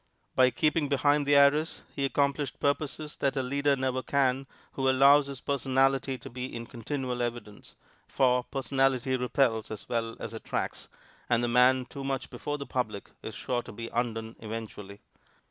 [0.33, 5.27] By keeping behind the arras, he accomplished purposes that a leader never can who allows
[5.27, 7.75] his personality to be in continual evidence,
[8.07, 10.87] for personality repels as well as attracts,
[11.29, 15.01] and the man too much before the public is sure to be undone eventually.